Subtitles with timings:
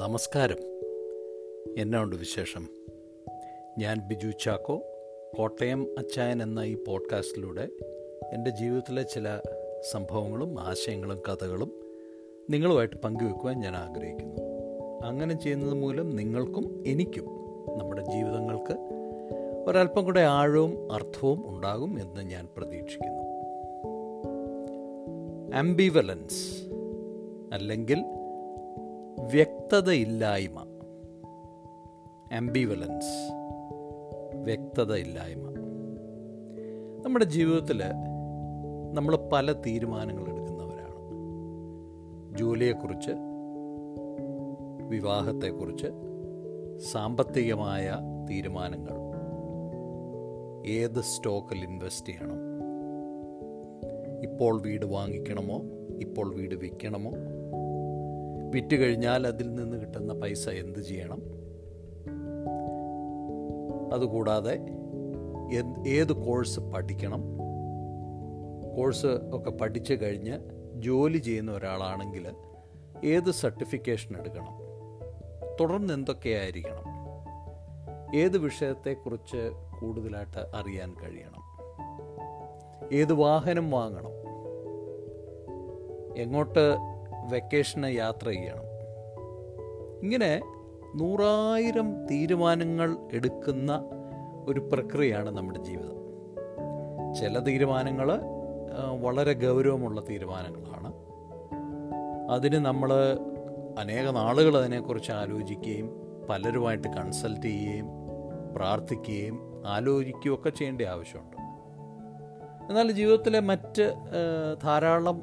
[0.00, 0.56] നമസ്കാരം.
[1.78, 2.68] എന്നാ ഉണ്ട് വിശേഷം?
[3.78, 4.82] ഞാൻ ബിജു ചാക്കോ
[5.36, 7.68] കോട്ടയം അച്ചായൻ എന്ന ഈ പോഡ്കാസ്റ്റിലൂടെ
[8.32, 9.40] എന്റെ ജീവിതത്തിലെ ചില
[9.90, 11.72] സംഭവങ്ങളും ആശയങ്ങളും കഥകളും
[12.50, 14.36] നിങ്ങളുമായിട്ട് പങ്കുവെക്കുവാൻ ഞാൻ ആഗ്രഹിക്കുന്നു.
[15.04, 17.24] അങ്ങനെ ചെയ്യുന്നത് മൂലം നിങ്ങൾക്കും എനിക്കും
[17.78, 18.72] നമ്മുടെ ജീവിതങ്ങൾക്ക്
[19.66, 23.22] ഒരല്പം കൂടെ ആഴവും അർത്ഥവും ഉണ്ടാകും എന്ന് ഞാൻ പ്രതീക്ഷിക്കുന്നു.
[25.56, 26.64] ആംബിവലൻസ്
[27.52, 28.04] അല്ലെങ്കിൽ
[29.22, 30.60] വ്യക്തതയില്ലായ്മ.
[32.32, 33.32] ആംബിവലൻസ്
[34.34, 35.50] വ്യക്തതയില്ലായ്മ.
[37.04, 37.82] നമ്മുടെ ജീവിതത്തിൽ
[38.92, 40.94] നമ്മൾ പല തീരുമാനങ്ങൾ എടുക്കുന്നവരാണ്.
[42.38, 43.10] ജോലിയെക്കുറിച്ച്
[44.88, 45.86] വിവാഹത്തെക്കുറിച്ച്
[46.78, 47.98] സാമ്പത്തികമായ
[48.30, 49.00] തീരുമാനങ്ങൾ.
[50.66, 52.50] ഏത് സ്റ്റോക്കിൽ ഇൻവെസ്റ്റ് ചെയ്യണം?
[54.22, 55.62] ഇപ്പോൾ വീട് വാങ്ങിക്കണമോ?
[56.00, 57.10] ഇപ്പോൾ വീട് വിൽക്കണമോ?
[58.50, 61.22] വിറ്റ് കഴിഞ്ഞാൽ അതിൽ നിന്ന് കിട്ടുന്ന പൈസ എന്ത് ചെയ്യണം?
[63.94, 64.60] അതുകൂടാതെ
[65.86, 67.22] ഏത് കോഴ്സ് പഠിക്കണം?
[68.76, 70.38] കോഴ്സ് ഒക്കെ പഠിച്ചു കഴിഞ്ഞ്
[70.74, 72.26] ജോലി ചെയ്യുന്ന ഒരാളാണെങ്കിൽ
[73.04, 74.60] ഏത് സർട്ടിഫിക്കേഷൻ എടുക്കണം?
[75.60, 77.00] തുടർന്ന് എന്തൊക്കെയായിരിക്കണം?
[78.18, 81.40] ഏത് വിഷയത്തെക്കുറിച്ച് കൂടുതലായിട്ട് അറിയാൻ കഴിയണം?
[82.92, 84.10] ഏത് വാഹനം വാങ്ങണം?
[86.16, 86.89] എങ്ങോട്ട്
[87.30, 88.64] വെക്കേഷന് യാത്ര ചെയ്യണം.
[90.02, 90.42] ഇങ്ങനെ
[90.96, 93.84] നൂറായിരം തീരുമാനങ്ങൾ എടുക്കുന്ന
[94.46, 95.96] ഒരു പ്രക്രിയയാണ് നമ്മുടെ ജീവിതം.
[97.14, 98.08] ചില തീരുമാനങ്ങൾ
[99.00, 100.92] വളരെ ഗൗരവമുള്ള തീരുമാനങ്ങളാണ്.
[102.30, 102.90] അതിന് നമ്മൾ
[103.78, 105.86] അനേക നാളുകൾ അതിനെക്കുറിച്ച് ആലോചിക്കുകയും
[106.28, 107.86] പലരുമായിട്ട് കൺസൾട്ട് ചെയ്യുകയും
[108.56, 109.36] പ്രാർത്ഥിക്കുകയും
[109.66, 111.36] ആലോചിക്കുകയൊക്കെ ചെയ്യേണ്ട ആവശ്യമുണ്ട്.
[112.70, 113.94] എന്നാൽ ജീവിതത്തിലെ മറ്റ്
[114.62, 115.22] ധാരാളം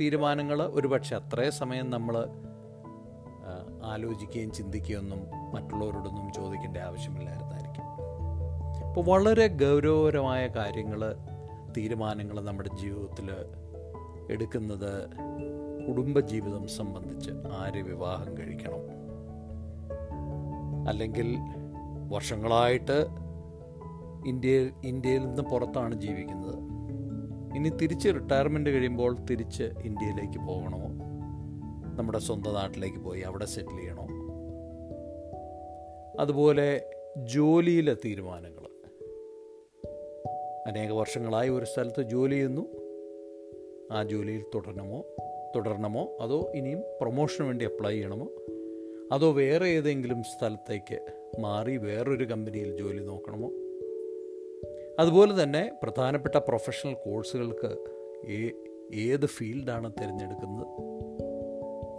[0.00, 2.28] തീരുമാനങ്ങൾ ഒരുപക്ഷെ അത്രയും സമയം നമ്മൾ
[3.84, 5.18] ആലോചിക്കുകയും ചിന്തിക്കുകയൊന്നും
[5.54, 7.84] മറ്റുള്ളവരോടൊന്നും ചോദിക്കേണ്ട ആവശ്യമില്ലായിരുന്നായിരിക്കും.
[8.88, 11.16] അപ്പോൾ വളരെ ഗൗരവപരമായ കാര്യങ്ങൾ
[11.76, 13.30] തീരുമാനങ്ങൾ നമ്മുടെ ജീവിതത്തിൽ
[14.30, 15.10] എടുക്കുന്നത്
[15.88, 18.82] കുടുംബജീവിതം സംബന്ധിച്ച് ആര് വിവാഹം കഴിക്കണം?
[20.88, 21.38] അല്ലെങ്കിൽ
[22.08, 23.06] വർഷങ്ങളായിട്ട്
[24.26, 26.77] ഇന്ത്യയിൽ ഇന്ത്യയിൽ നിന്ന് പുറത്താണ് ജീവിക്കുന്നത്?
[27.56, 30.78] ഇനി തിരിച്ച് റിട്ടയർമെന്റ് കഴിയുമ്പോൾ തിരിച്ച് ഇന്ത്യയിലേക്ക് പോകണോ?
[31.98, 34.06] നമ്മുടെ സ്വന്തം നാട്ടിലേക്ക് പോയി അവിടെ സെറ്റിൽ ചെയ്യണോ?
[36.20, 38.68] അതുപോലെ ജോലിയിലെ തീരുമാനങ്ങൾ.
[40.66, 42.62] അനേക വർഷങ്ങളായി ഒരു സ്ഥലത്ത് ജോലി ചെയ്യുന്നു.
[43.92, 45.04] ആ ജോലിയിൽ തുടരണമോ?
[45.56, 48.28] തുടരണമോ അതോ ഇനിയും പ്രൊമോഷന് വേണ്ടി അപ്ലൈ ചെയ്യണമോ?
[49.12, 50.98] അതോ വേറെ ഏതെങ്കിലും സ്ഥലത്തേക്ക്
[51.40, 53.50] മാറി വേറൊരു കമ്പനിയിൽ ജോലി നോക്കണമോ?
[54.98, 57.76] അതുപോലെ തന്നെ പ്രധാനപ്പെട്ട പ്രൊഫഷണൽ കോഴ്സുകൾക്ക്
[58.30, 58.50] ഏ
[58.94, 60.66] ഏത് ഫീൽഡാണ് തിരഞ്ഞെടുക്കുന്നത്?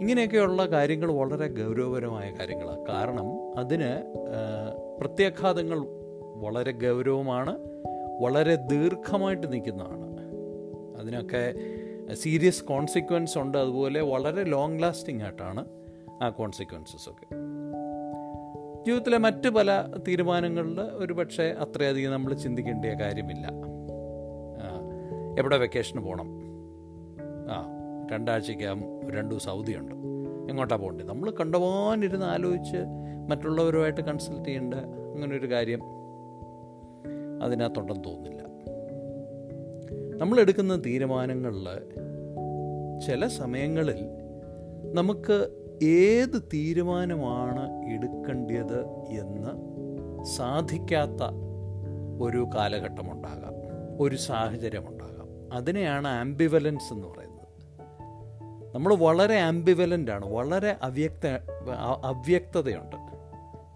[0.00, 2.86] ഇങ്ങനെയൊക്കെയുള്ള കാര്യങ്ങൾ വളരെ ഗൗരവപരമായ കാര്യങ്ങളാണ്.
[2.86, 4.14] കാരണം അതിന്
[5.00, 5.78] പ്രത്യാഘാതങ്ങൾ
[6.34, 7.58] വളരെ ഗൗരവമാണ്
[8.20, 10.10] വളരെ ദീർഘമായിട്ട് നിൽക്കുന്നതാണ്.
[10.98, 11.54] അതിനൊക്കെ
[12.14, 13.58] സീരിയസ് കോൺസിക്വൻസ് ഉണ്ട്.
[13.58, 15.66] അതുപോലെ വളരെ ലോങ് ലാസ്റ്റിംഗ് ആയിട്ടാണ്
[16.22, 17.39] ആ കോൺസിക്വൻസസ് ഒക്കെ.
[18.86, 23.48] ജീവിതത്തിലെ മറ്റ് പല തീരുമാനങ്ങളിൽ ഒരു പക്ഷേ അത്രയധികം നമ്മൾ ചിന്തിക്കേണ്ട കാര്യമില്ല.
[25.38, 26.26] എവിടെ വെക്കേഷന് പോകണം
[27.50, 27.66] ആ
[28.12, 29.94] രണ്ടാഴ്ചയ്ക്കകം രണ്ടു അവധിയുണ്ട്.
[30.50, 31.08] എങ്ങോട്ടാണ് പോകേണ്ടത്?
[31.08, 32.76] നമ്മൾ കണ്ടുപോകാനിരുന്ന് ആലോചിച്ച്
[33.28, 35.80] മറ്റുള്ളവരുമായിട്ട് കൺസൾട്ട് ചെയ്യേണ്ട അങ്ങനെ ഒരു കാര്യം
[37.42, 38.42] അതിനകത്തുണ്ടെന്ന് തോന്നുന്നില്ല.
[40.16, 41.68] നമ്മൾ എടുക്കുന്ന തീരുമാനങ്ങളിൽ
[43.06, 44.06] ചില സമയങ്ങളിൽ
[44.92, 49.70] നമുക്ക് ഏത് തീരുമാനമാണ് എടുക്കേണ്ടത് എന്ന്
[50.24, 51.22] സാധിക്കാത്ത
[52.22, 53.54] ഒരു കാലഘട്ടമുണ്ടാകാം
[54.00, 55.54] ഒരു സാഹചര്യമുണ്ടാകാം.
[55.56, 57.40] അതിനെയാണ് ആംബിവലൻസ് എന്ന് പറയുന്നത്.
[58.74, 61.26] നമ്മൾ വളരെ ആംബിവലന്റാണ് വളരെ അവ്യക്ത
[62.04, 62.96] അവ്യക്തതയുണ്ട്.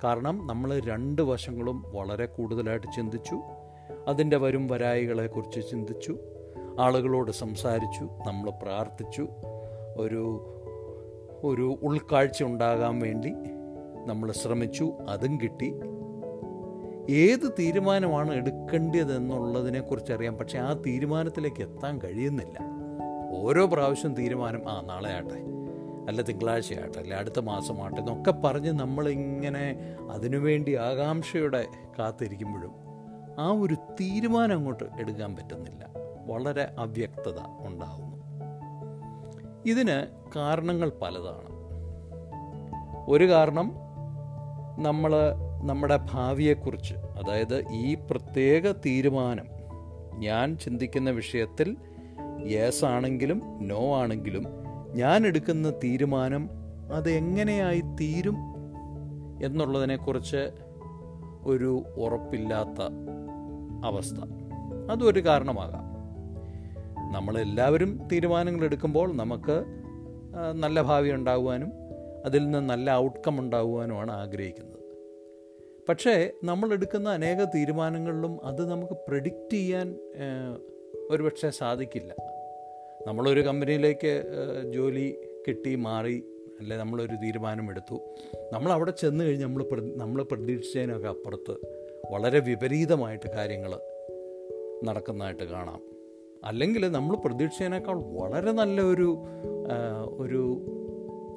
[0.05, 3.41] കാരണം നമ്മൾ രണ്ട് വശങ്ങളും വളരെ കൂടുതലായിട്ട് ചിന്തിച്ചു
[4.09, 6.19] അതിന്റെ വരും വരായികളെക്കുറിച്ച് ചിന്തിച്ചു
[6.81, 9.29] ആളുകളോട് സംസാരിച്ചു നമ്മൾ പ്രാർത്ഥിച്ചു
[9.97, 10.51] ഒരു
[11.45, 13.33] ഒരു ഉൾക്കാഴ്ച ഉണ്ടാകാൻ വേണ്ടി
[14.07, 15.75] നമ്മൾ ശ്രമിച്ചു അതും കിട്ടി.
[17.13, 22.59] ഏത് തീരുമാനമാണ് എടുക്കേണ്ടതെന്നുള്ളതിനെക്കുറിച്ച് അറിയാം പക്ഷേ ആ തീരുമാനത്തിലേക്ക് എത്താൻ കഴിയുന്നില്ല.
[23.37, 25.55] ഓരോ പ്രാവശ്യം തീരുമാനം ആ നാളെ ആട്ടെ
[26.09, 31.67] അല്ല തിങ്കളാഴ്ച ആട്ടെ അല്ല അടുത്ത മാസം മാസമാട്ടെ എന്നൊക്കെ പറഞ്ഞ് നമ്മളിങ്ങനെ അതിനുവേണ്ടി ആകാംക്ഷയോടെ
[31.99, 32.73] കാത്തിരിക്കുമ്പോഴും
[33.39, 35.91] ആ ഒരു തീരുമാനം അങ്ങോട്ട് എടുക്കാൻ പറ്റുന്നില്ല.
[36.27, 38.14] വളരെ അവ്യക്തത ഉണ്ടാകുന്നു
[39.67, 40.07] ഇതിന്
[40.37, 41.55] കാരണങ്ങൾ പലതാണ്.
[43.09, 43.73] ഒരു കാരണം
[44.79, 45.13] നമ്മൾ
[45.63, 49.47] നമ്മുടെ ഭാവിയെക്കുറിച്ച് അതായത് ഈ പ്രത്യേക തീരുമാനം
[50.19, 51.77] ഞാൻ ചിന്തിക്കുന്ന വിഷയത്തിൽ
[52.47, 54.45] യെസ് ആണെങ്കിലും നോ ആണെങ്കിലും
[54.95, 56.49] ഞാൻ എടുക്കുന്ന തീരുമാനം
[56.93, 58.37] അത് എങ്ങനെയായി തീരും
[59.43, 60.51] എന്നുള്ളതിനെക്കുറിച്ച്
[61.45, 62.85] ഒരു ഉറപ്പില്ലാത്ത
[63.85, 64.19] അവസ്ഥ.
[64.93, 65.94] അതൊരു കാരണമാകാം.
[67.13, 69.65] നമ്മളെല്ലാവരും തീരുമാനങ്ങൾ എടുക്കുമ്പോൾ നമുക്ക്
[70.53, 71.73] നല്ല ഭാവി ഉണ്ടാകുവാനും
[72.25, 74.81] അതിൽ നിന്ന് നല്ല ഔട്ട്കം ഉണ്ടാകുവാനുമാണ് ആഗ്രഹിക്കുന്നത്.
[75.89, 79.97] പക്ഷേ നമ്മൾ എടുക്കുന്ന അനേക തീരുമാനങ്ങളിലും അത് നമുക്ക് പ്രെഡിക്റ്റ് ചെയ്യാൻ
[81.11, 82.15] ഒരുപക്ഷെ സാധിക്കില്ല.
[83.07, 84.23] നമ്മളൊരു കമ്പനിയിലേക്ക്
[84.75, 85.17] ജോലി
[85.49, 86.25] കിട്ടി മാറി
[86.61, 87.95] അല്ലെ നമ്മളൊരു തീരുമാനമെടുത്തു.
[88.53, 91.57] നമ്മൾ അവിടെ ചെന്ന് കഴിഞ്ഞ് നമ്മൾ നമ്മൾ പ്രതീക്ഷിച്ചതിനൊക്കെ അപ്പുറത്ത്
[92.13, 93.81] വളരെ വിപരീതമായിട്ട് കാര്യങ്ങൾ
[94.85, 95.94] നടക്കുന്നതായിട്ട് കാണാം.
[96.47, 99.25] അല്ലെങ്കിൽ നമ്മൾ പ്രതീക്ഷിച്ചതിനേക്കാൾ വളരെ നല്ല ഒരു
[100.19, 100.71] ഒരു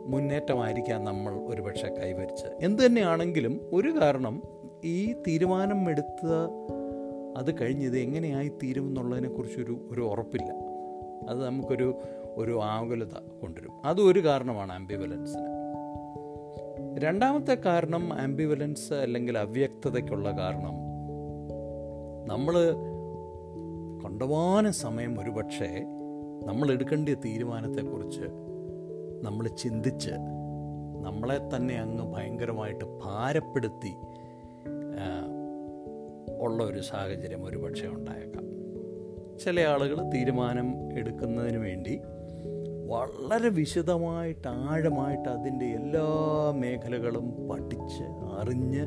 [0.05, 4.43] മുന്നേറ്റമായിരിക്കാം നമ്മൾ ഒരുപക്ഷെ കൈവരിച്ച് എന്തു തന്നെയാണെങ്കിലും ഒരു കാരണം
[4.83, 6.27] ഈ തീരുമാനം എടുത്ത
[7.37, 10.51] അത് കഴിഞ്ഞത് എങ്ങനെയായി തീരും എന്നുള്ളതിനെക്കുറിച്ചൊരു ഒരു ഉറപ്പില്ല.
[11.29, 11.97] അത് നമുക്കൊരു
[12.35, 13.71] ഒരു ആകുലത കൊണ്ടുവരും.
[13.85, 15.57] അതും ഒരു കാരണമാണ് ആംബിവലൻസിന്
[16.99, 20.73] രണ്ടാമത്തെ കാരണം ആംബിവലൻസ് അല്ലെങ്കിൽ അവ്യക്തതയ്ക്കുള്ള കാരണം
[22.27, 22.53] നമ്മൾ
[24.17, 25.85] കണ്ടമാനം സമയം ഒരുപക്ഷെ
[26.45, 28.21] നമ്മൾ എടുക്കേണ്ട തീരുമാനത്തെക്കുറിച്ച്
[29.21, 30.11] നമ്മൾ ചിന്തിച്ച്
[31.01, 33.93] നമ്മളെ തന്നെ അങ്ങ് ഭയങ്കരമായിട്ട് ഭാരപ്പെടുത്തി
[36.37, 38.43] ഉള്ള ഒരു സാഹചര്യം ഒരുപക്ഷെ ഉണ്ടായേക്കാം.
[39.37, 42.01] ചില ആളുകൾ തീരുമാനം എടുക്കുന്നതിന് വേണ്ടി
[42.87, 46.07] വളരെ വിശദമായിട്ട് ആഴമായിട്ട് അതിന്റെ എല്ലാ
[46.55, 48.03] മേഖലകളും പഠിച്ച്
[48.39, 48.85] അറിഞ്ഞ്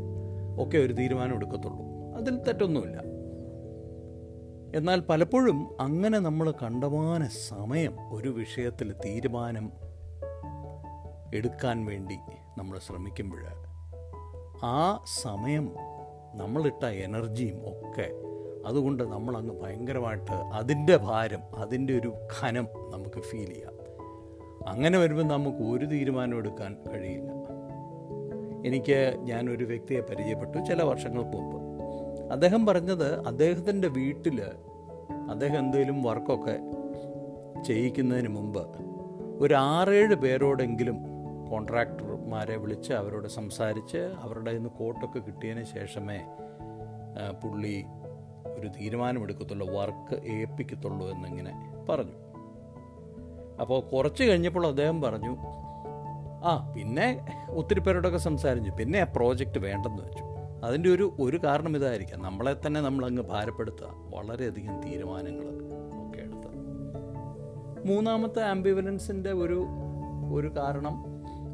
[0.58, 2.14] ഒക്കെ ഒരു തീരുമാനം എടുക്കത്തുള്ളൂ.
[2.16, 3.09] അതിൽ തെറ്റൊന്നുമില്ല.
[4.74, 9.72] എന്നാൽ പലപ്പോഴും അങ്ങനെ നമ്മൾ കണ്ടമാന സമയം ഒരു വിഷയത്തിൽ തീരുമാനം
[11.34, 12.18] എടുക്കാൻ വേണ്ടി
[12.58, 13.38] നമ്മൾ ശ്രമിക്കുമ്പോൾ
[14.64, 15.76] ആ സമയം
[16.34, 18.10] നമ്മളിട്ട എനർജിയും ഒക്കെ
[18.66, 23.72] അതുകൊണ്ട് നമ്മളങ്ങ് ഭയങ്കരമായിട്ട് അതിന്റെ ഭാരം അതിന്റെ ഒരു ഖനം നമുക്ക് ഫീൽ ചെയ്യാം.
[24.68, 27.30] അങ്ങനെ വരുമ്പോൾ നമുക്ക് ഒരു തീരുമാനം എടുക്കാൻ കഴിയില്ല.
[28.66, 31.69] എനിക്ക് ഞാനൊരു വ്യക്തിയെ പരിചയപ്പെട്ടു ചില വർഷങ്ങൾക്ക് മുമ്പ്.
[32.30, 34.42] അദ്ദേഹം പറഞ്ഞത് അദ്ദേഹത്തിന്റെ വീട്ടിൽ
[35.30, 36.58] അദ്ദേഹം എന്തെങ്കിലും വർക്കൊക്കെ
[37.62, 38.66] ചെയ്യിക്കുന്നതിന് മുമ്പ്
[39.40, 40.98] ഒരു ആറേഴ് പേരോടെങ്കിലും
[41.50, 46.20] കോൺട്രാക്ടർമാരെ വിളിച്ച് അവരോട് സംസാരിച്ച് അവരുടെ ഇന്ന് കോട്ടൊക്കെ കിട്ടിയതിന് ശേഷമേ
[47.42, 47.84] പുള്ളി
[48.58, 52.16] ഒരു തീരുമാനമെടുക്കത്തുള്ളൂ വർക്ക് ഏൽപ്പിക്കത്തുള്ളൂ എന്നിങ്ങനെ പറഞ്ഞു.
[53.60, 55.36] അപ്പോൾ കുറച്ച് കഴിഞ്ഞപ്പോൾ അദ്ദേഹം പറഞ്ഞു
[56.44, 60.29] ആ പിന്നെ ഒത്തിരി പേരോടൊക്കെ സംസാരിച്ചു പിന്നെ ആ പ്രോജക്റ്റ് വേണ്ടെന്ന് വെച്ചു.
[60.64, 62.22] അതിന്റെ ഒരു ഒരു കാരണം ഇതായിരിക്കാം.
[62.22, 63.86] നമ്മളെ തന്നെ നമ്മൾ അങ്ങ് ഭാരപ്പെടുത്തുക.
[64.14, 65.44] വളരെയധികം തീരുമാനങ്ങൾ
[66.08, 66.50] ഒക്കെ എടുത്ത്.
[67.86, 69.66] മൂന്നാമത്തെ ആംബിവലൻസിന്റെ ഒരു
[70.32, 71.04] ഒരു കാരണം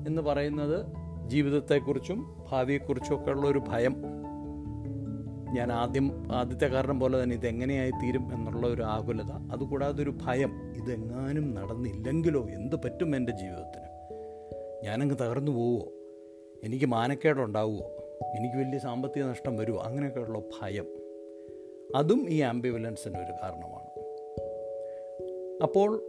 [0.08, 0.86] എന്ന് പറയുന്നത്
[1.26, 3.96] ജീവിതത്തെക്കുറിച്ചും ഭാവിയെക്കുറിച്ചും ഒക്കെ ഉള്ള ഒരു ഭയം.
[5.52, 9.32] ഞാൻ ആദ്യം ആദ്യത്തെ കാരണം പോലെ തന്നെ ഇതെങ്ങനെയായി തീരും എന്നുള്ള ഒരു ആകുലത.
[9.52, 10.72] അതുകൂടാതെ ഒരു ഭയം.
[10.76, 12.48] ഇതെങ്ങാനും നടന്നില്ലെങ്കിലോ?
[12.48, 13.86] എന്ത് പറ്റും എന്റെ ജീവിതത്തിന്?
[14.84, 15.86] ഞാനങ്ങ് തകർന്നു പോവുമോ
[16.64, 20.86] എനിക്ക് മാനക്കേടുണ്ടാവുമോ എനിക്ക് വലിയ സാമ്പത്തിക നഷ്ടം വരുമോ അങ്ങനെയൊക്കെയുള്ള ഭയം.
[21.96, 23.86] അതും ഈ ആംബിവലൻസിന് ഒരു കാരണമാണ്.
[25.62, 26.02] അപ്പോൾ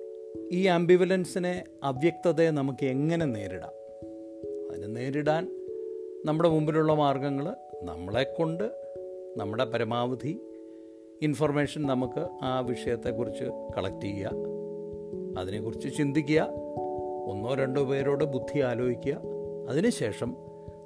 [0.52, 3.72] ഈ ആംബിവലൻസിനെ അവ്യക്തതയെ നമുക്ക് എങ്ങനെ നേരിടാം?
[4.72, 5.46] അതിനെ നേരിടാൻ
[6.26, 8.64] നമ്മുടെ മുമ്പിലുള്ള മാർഗങ്ങൾ നമ്മളെക്കൊണ്ട്
[9.38, 10.40] നമ്മുടെ പരമാവധി
[11.22, 13.44] ഇൻഫർമേഷൻ നമുക്ക് ആ വിഷയത്തെക്കുറിച്ച്
[13.78, 14.32] കളക്ട് ചെയ്യുക
[15.40, 16.50] അതിനെക്കുറിച്ച് ചിന്തിക്കുക
[17.30, 19.22] ഒന്നോ രണ്ടോ പേരോട് ബുദ്ധി ആലോചിക്കുക.
[19.70, 20.38] അതിനുശേഷം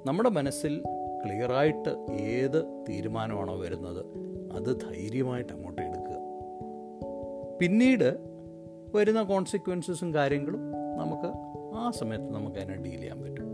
[0.06, 0.82] നമ്മുടെ മനസ്സിൽ
[1.24, 4.04] ക്ലിയറായിട്ട് ഏത് തീരുമാനമാണോ വരുന്നത്
[4.52, 6.16] അത് ധൈര്യമായിട്ട് അങ്ങോട്ട് എടുക്കുക.
[7.60, 8.18] പിന്നീട്
[8.94, 11.32] വരുന്ന കോൺസിക്വൻസസും കാര്യങ്ങളും നമുക്ക്
[11.76, 13.46] ആ സമയത്ത് നമുക്ക് അതിനെ ഡീൽ ചെയ്യാൻ പറ്റും.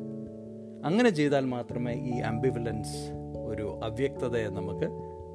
[0.84, 3.10] അങ്ങനെ ചെയ്താൽ മാത്രമേ ഈ ആംബിവലൻസ്
[3.44, 4.88] ഒരു അവ്യക്തതയെ നമുക്ക്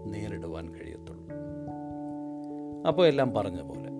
[0.05, 1.23] നേരിടുവാൻ കഴിയത്തുള്ളൂ.
[2.87, 3.92] അപ്പോൾ എല്ലാം പറഞ്ഞ പോലെ